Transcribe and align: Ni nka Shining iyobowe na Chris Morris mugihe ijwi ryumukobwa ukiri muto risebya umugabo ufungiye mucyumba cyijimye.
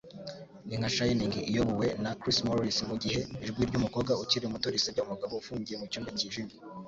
Ni 0.67 0.75
nka 0.79 0.89
Shining 0.95 1.33
iyobowe 1.51 1.87
na 2.03 2.11
Chris 2.21 2.39
Morris 2.47 2.77
mugihe 2.89 3.21
ijwi 3.43 3.61
ryumukobwa 3.69 4.11
ukiri 4.23 4.45
muto 4.53 4.67
risebya 4.73 5.01
umugabo 5.05 5.33
ufungiye 5.35 5.77
mucyumba 5.81 6.11
cyijimye. 6.17 6.55